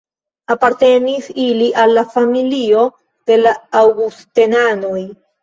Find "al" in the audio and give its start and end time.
1.83-1.93